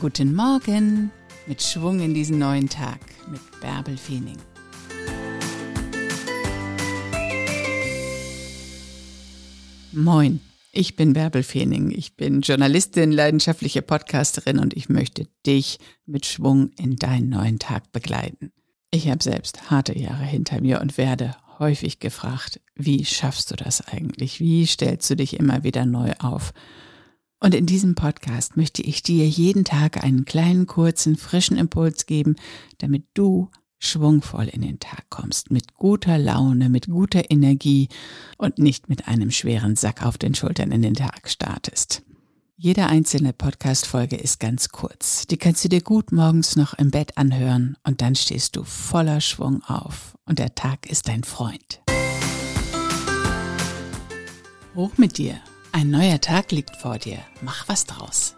[0.00, 1.10] Guten Morgen
[1.46, 2.98] mit Schwung in diesen neuen Tag
[3.30, 4.38] mit Bärbel Feening.
[9.92, 10.40] Moin,
[10.72, 11.90] ich bin Bärbel Feening.
[11.90, 17.92] Ich bin Journalistin, leidenschaftliche Podcasterin und ich möchte dich mit Schwung in deinen neuen Tag
[17.92, 18.50] begleiten.
[18.90, 23.86] Ich habe selbst harte Jahre hinter mir und werde häufig gefragt, wie schaffst du das
[23.86, 24.40] eigentlich?
[24.40, 26.54] Wie stellst du dich immer wieder neu auf?
[27.42, 32.36] Und in diesem Podcast möchte ich dir jeden Tag einen kleinen, kurzen, frischen Impuls geben,
[32.78, 33.50] damit du
[33.80, 37.88] schwungvoll in den Tag kommst, mit guter Laune, mit guter Energie
[38.38, 42.04] und nicht mit einem schweren Sack auf den Schultern in den Tag startest.
[42.56, 45.26] Jede einzelne Podcast-Folge ist ganz kurz.
[45.26, 49.20] Die kannst du dir gut morgens noch im Bett anhören und dann stehst du voller
[49.20, 51.80] Schwung auf und der Tag ist dein Freund.
[54.76, 55.40] Hoch mit dir
[55.72, 57.18] ein neuer Tag liegt vor dir.
[57.40, 58.34] Mach was draus.